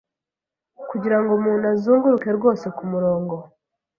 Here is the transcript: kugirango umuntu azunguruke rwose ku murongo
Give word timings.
kugirango 0.89 1.31
umuntu 1.39 1.65
azunguruke 1.73 2.29
rwose 2.37 2.65
ku 2.75 2.83
murongo 2.91 3.35